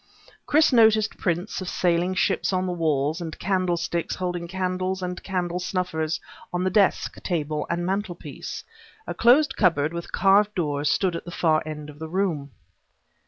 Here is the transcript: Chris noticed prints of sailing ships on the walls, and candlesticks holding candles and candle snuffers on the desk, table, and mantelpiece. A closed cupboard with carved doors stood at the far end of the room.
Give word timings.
Chris 0.47 0.73
noticed 0.73 1.15
prints 1.19 1.61
of 1.61 1.69
sailing 1.69 2.15
ships 2.15 2.51
on 2.51 2.65
the 2.65 2.73
walls, 2.73 3.21
and 3.21 3.37
candlesticks 3.37 4.15
holding 4.15 4.47
candles 4.47 5.03
and 5.03 5.21
candle 5.21 5.59
snuffers 5.59 6.19
on 6.51 6.63
the 6.63 6.71
desk, 6.71 7.21
table, 7.21 7.67
and 7.69 7.85
mantelpiece. 7.85 8.63
A 9.05 9.13
closed 9.13 9.55
cupboard 9.55 9.93
with 9.93 10.11
carved 10.11 10.55
doors 10.55 10.89
stood 10.89 11.15
at 11.15 11.25
the 11.25 11.29
far 11.29 11.61
end 11.67 11.87
of 11.87 11.99
the 11.99 12.09
room. 12.09 12.49